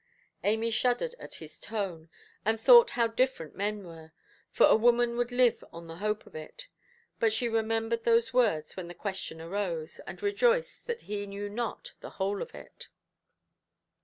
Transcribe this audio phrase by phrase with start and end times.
[0.43, 2.09] Amy shuddered at his tone,
[2.43, 4.11] and thought how different men were:
[4.49, 6.67] for a woman would live on the hope of it.
[7.19, 11.93] But she remembered those words when the question arose, and rejoiced that he knew not
[11.99, 12.89] the whole of it.